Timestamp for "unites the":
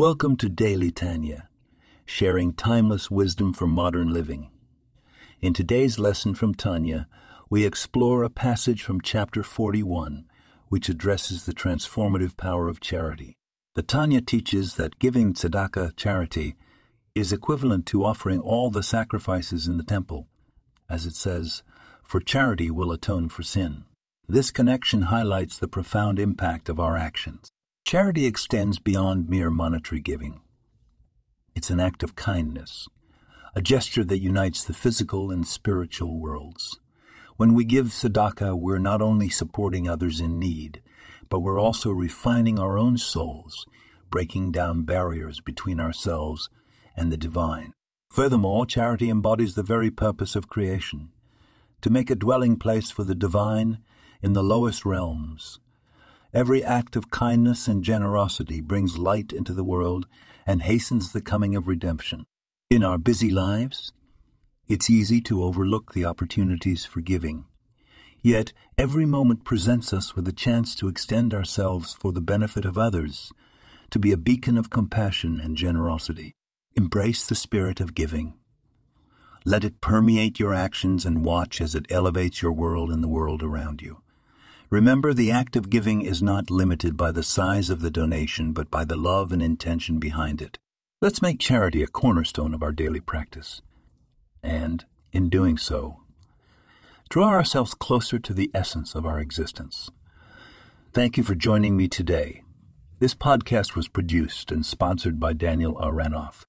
34.20-34.72